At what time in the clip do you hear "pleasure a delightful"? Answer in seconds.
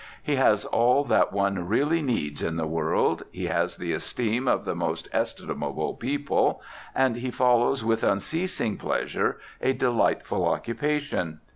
8.77-10.43